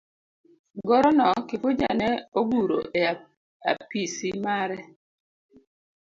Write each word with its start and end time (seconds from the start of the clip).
Goro 0.87 1.09
no 1.17 1.27
Kifuja 1.47 1.89
ne 1.99 2.09
oguro 2.39 2.79
e 2.99 3.01
apisi 3.71 4.27
mare. 4.45 4.79